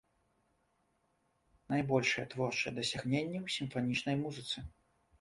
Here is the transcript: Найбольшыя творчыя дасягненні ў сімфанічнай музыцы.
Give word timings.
Найбольшыя 1.75 2.27
творчыя 2.33 2.77
дасягненні 2.81 3.45
ў 3.45 3.59
сімфанічнай 3.61 4.15
музыцы. 4.27 4.57